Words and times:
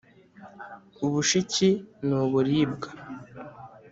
ubushiki 1.05 1.69
ni 2.05 2.13
uburibwa. 2.21 2.89